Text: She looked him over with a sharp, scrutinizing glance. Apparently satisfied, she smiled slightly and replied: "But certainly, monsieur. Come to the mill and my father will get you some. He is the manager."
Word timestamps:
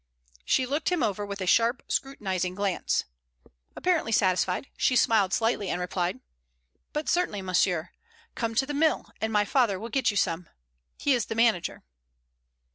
She 0.45 0.65
looked 0.65 0.91
him 0.91 1.03
over 1.03 1.23
with 1.27 1.41
a 1.41 1.45
sharp, 1.45 1.83
scrutinizing 1.87 2.55
glance. 2.55 3.03
Apparently 3.75 4.11
satisfied, 4.11 4.65
she 4.75 4.95
smiled 4.95 5.31
slightly 5.31 5.69
and 5.69 5.79
replied: 5.79 6.21
"But 6.91 7.07
certainly, 7.07 7.43
monsieur. 7.43 7.91
Come 8.33 8.55
to 8.55 8.65
the 8.65 8.73
mill 8.73 9.11
and 9.21 9.31
my 9.31 9.45
father 9.45 9.79
will 9.79 9.89
get 9.89 10.09
you 10.09 10.17
some. 10.17 10.49
He 10.97 11.13
is 11.13 11.27
the 11.27 11.35
manager." 11.35 11.83